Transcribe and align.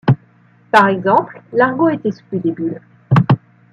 Par 0.71 0.87
exemple, 0.87 1.43
l'argot 1.53 1.89
est 1.89 2.07
exclu 2.07 2.39
des 2.39 2.51
bulles. 2.51 2.81